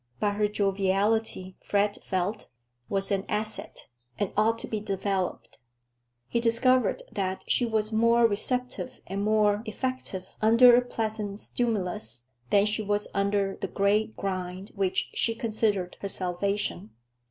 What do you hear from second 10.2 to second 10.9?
under a